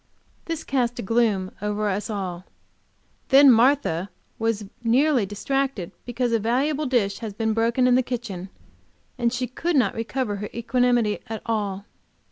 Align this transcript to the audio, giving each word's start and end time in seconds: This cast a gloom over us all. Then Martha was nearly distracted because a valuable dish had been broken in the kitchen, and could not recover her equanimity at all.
This 0.45 0.63
cast 0.63 0.97
a 0.97 1.03
gloom 1.03 1.51
over 1.61 1.87
us 1.87 2.09
all. 2.09 2.45
Then 3.29 3.51
Martha 3.51 4.09
was 4.39 4.65
nearly 4.83 5.27
distracted 5.27 5.91
because 6.07 6.31
a 6.31 6.39
valuable 6.39 6.87
dish 6.87 7.19
had 7.19 7.37
been 7.37 7.53
broken 7.53 7.85
in 7.85 7.93
the 7.93 8.01
kitchen, 8.01 8.49
and 9.19 9.31
could 9.53 9.75
not 9.75 9.93
recover 9.93 10.37
her 10.37 10.49
equanimity 10.55 11.19
at 11.27 11.43
all. 11.45 11.85